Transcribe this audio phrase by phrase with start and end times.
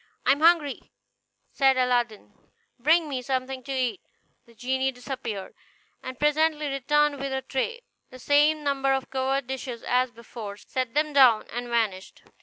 [0.25, 0.91] "I am hungry,"
[1.51, 2.33] said Aladdin;
[2.79, 4.01] "bring me something to eat."
[4.47, 5.53] The genie disappeared,
[6.01, 10.95] and presently returned with a tray, the same number of covered dishes as before, set
[10.95, 12.23] them down, and vanished.